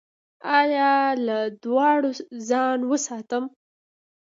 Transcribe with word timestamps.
ایا 0.59 0.93
له 1.25 1.39
دوړو 1.63 2.11
ځان 2.49 2.79
وساتم؟ 2.89 3.43